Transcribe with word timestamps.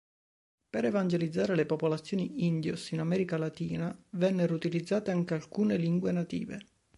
Per 0.69 0.83
evangelizzare 0.83 1.53
le 1.55 1.67
popolazioni 1.67 2.43
"indios", 2.47 2.89
in 2.89 3.01
America 3.01 3.37
latina, 3.37 3.95
vennero 4.13 4.55
utilizzate 4.55 5.11
anche 5.11 5.35
alcune 5.35 5.77
lingue 5.77 6.11
native. 6.11 6.59